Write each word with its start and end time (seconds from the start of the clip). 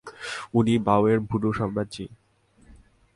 উনি 0.53 0.73
বায়উর 0.85 1.19
ভুডু 1.29 1.49
সম্রাজ্ঞী। 1.53 2.05